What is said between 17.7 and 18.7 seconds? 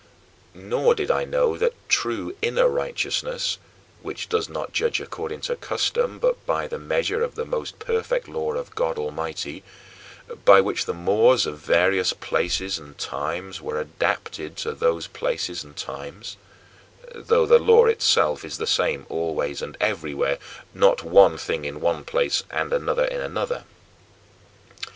itself is the